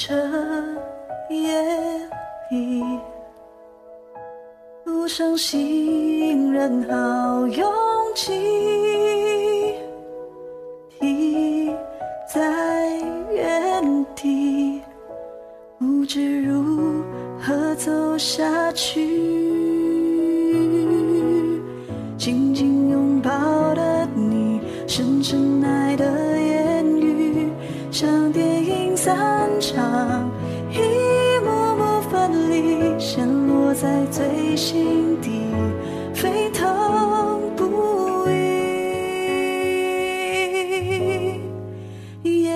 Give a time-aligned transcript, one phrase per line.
[0.00, 0.14] 这
[1.28, 1.52] 夜
[2.52, 2.84] 里，
[4.84, 7.68] 路上行人好拥
[8.14, 9.74] 挤，
[11.00, 11.76] 停
[12.32, 12.96] 在
[13.32, 14.80] 原地，
[15.80, 17.02] 不知如
[17.40, 19.57] 何走下去。
[29.72, 30.30] 场，
[30.70, 30.78] 一
[31.44, 35.42] 幕幕分离，陷落在最心底，
[36.14, 38.32] 沸腾不已。
[42.22, 42.50] 夜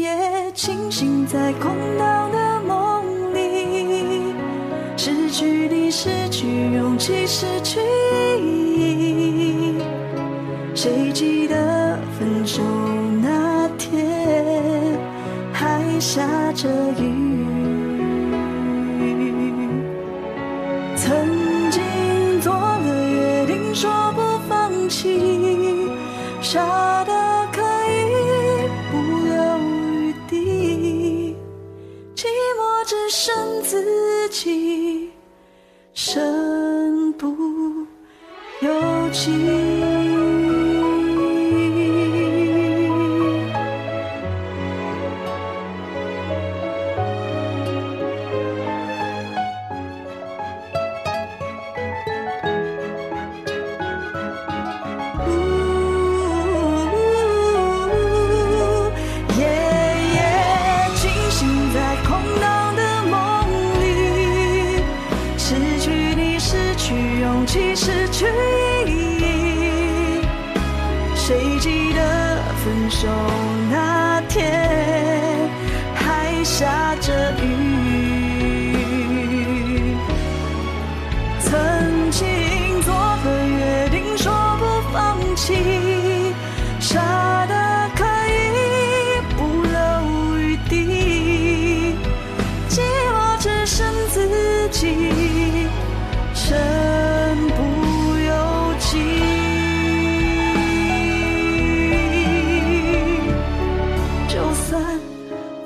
[0.00, 4.34] 夜清醒在空荡的梦里，
[4.96, 7.78] 失去你，失去勇气，失去
[8.40, 9.82] 意义。
[10.74, 12.62] 谁记得分手
[16.00, 17.44] 下着雨？
[20.96, 25.88] 曾经做了约定，说不放弃，
[26.40, 27.12] 傻的
[27.52, 28.96] 可以不
[29.26, 31.36] 留余地，
[32.14, 32.26] 寂
[32.58, 35.10] 寞只剩自己，
[35.94, 37.26] 身不
[38.60, 40.17] 由己。
[67.28, 68.24] 勇气，失去
[68.86, 68.90] 意
[69.20, 70.22] 义。
[71.14, 72.00] 谁记得
[72.64, 73.06] 分手
[73.70, 74.66] 那天
[75.94, 77.44] 还下着雨？
[81.40, 86.32] 曾经做个约定，说不放弃，
[86.80, 86.98] 傻
[87.46, 87.54] 的
[87.94, 89.76] 可以不留
[90.38, 91.94] 余地，
[92.70, 92.80] 寂
[93.12, 95.07] 寞只剩自己，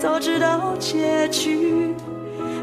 [0.03, 1.95] 早知道结局。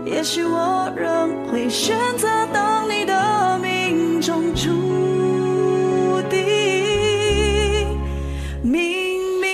[0.05, 6.37] 也许我仍会选择当你的命中注定。
[8.61, 8.81] 明
[9.39, 9.49] 明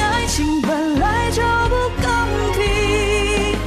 [0.00, 2.06] 爱情本来就不公
[2.52, 3.58] 平，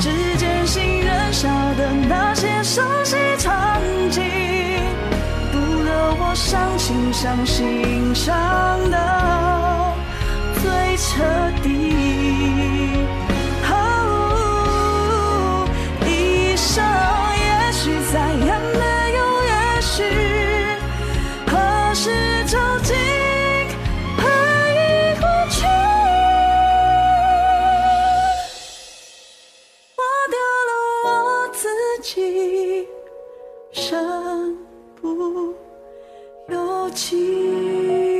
[0.00, 0.08] 只
[0.38, 3.78] 见新人少的那些熟悉场
[4.10, 4.22] 景，
[5.52, 8.34] 不留我伤心伤心伤
[8.90, 8.96] 的
[32.06, 32.86] 己，
[33.72, 34.56] 身
[34.94, 35.52] 不
[36.48, 38.15] 由己。